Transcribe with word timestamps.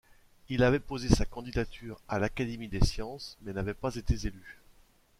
Il 0.49 0.63
avait 0.63 0.79
posé 0.79 1.09
sa 1.09 1.25
candidature 1.25 1.99
à 2.07 2.17
l'Académie 2.17 2.67
des 2.67 2.81
sciences 2.83 3.37
mais 3.43 3.53
n'avait 3.53 3.75
pas 3.75 3.93
été 3.93 4.15
élu. 4.25 4.59